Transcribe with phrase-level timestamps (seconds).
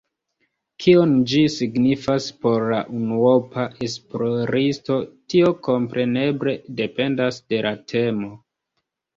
[0.83, 4.97] Kion ĝi signifas por la unuopa esploristo,
[5.35, 8.35] tio kompreneble dependas de la temo.